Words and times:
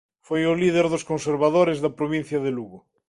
Foi 0.27 0.41
o 0.51 0.57
líder 0.61 0.85
dos 0.89 1.03
conservadores 1.11 1.77
da 1.83 1.95
provincia 1.99 2.39
de 2.45 2.51
Lugo. 2.57 2.79